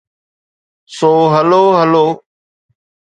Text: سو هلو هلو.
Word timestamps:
سو 0.95 1.11
هلو 1.33 1.65
هلو. 1.79 2.07